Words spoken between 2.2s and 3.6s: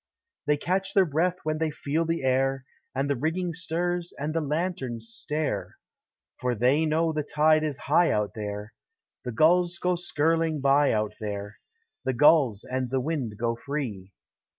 air, And the rigging